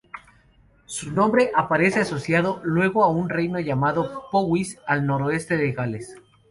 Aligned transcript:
Su 0.87 1.11
nombre 1.11 1.51
aparece 1.55 1.99
asociado 1.99 2.59
luego 2.63 3.03
a 3.03 3.09
un 3.09 3.29
reino 3.29 3.59
llamado 3.59 4.23
"Powys", 4.31 4.79
al 4.87 5.05
noroeste 5.05 5.57
de 5.57 5.73
Gales. 5.73 6.15